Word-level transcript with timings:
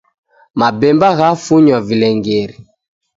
Mabemba 0.59 1.07
ghafunya 1.17 1.77
vilengeri. 1.87 2.55